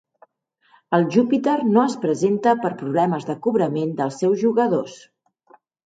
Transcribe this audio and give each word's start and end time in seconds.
El 0.97 1.05
Júpiter 1.15 1.53
no 1.75 1.83
es 1.91 1.97
presenta 2.07 2.55
per 2.65 2.73
problemes 2.83 3.31
de 3.31 3.39
cobrament 3.47 3.97
dels 4.03 4.21
seus 4.25 4.43
jugadors. 4.49 5.03